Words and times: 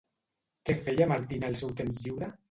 Què 0.69 0.75
feia 0.87 1.07
Martí 1.11 1.37
en 1.41 1.45
el 1.51 1.57
seu 1.59 1.75
temps 1.83 2.01
lliure? 2.07 2.31